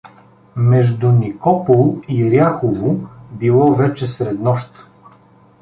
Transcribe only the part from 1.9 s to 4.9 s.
и Ряхово било вече среднощ.